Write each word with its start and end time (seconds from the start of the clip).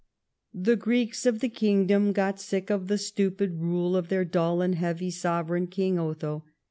The 0.55 0.75
Greeks 0.75 1.27
of 1.27 1.41
the 1.41 1.47
Kingdom 1.47 2.11
got 2.11 2.39
sick 2.39 2.71
of 2.71 2.87
the 2.87 2.97
stupid 2.97 3.59
rule 3.59 3.95
of 3.95 4.09
their 4.09 4.25
dull 4.25 4.59
and 4.63 4.73
heavy 4.73 5.11
sovereign. 5.11 5.67
King 5.67 5.99
Otho. 5.99 6.43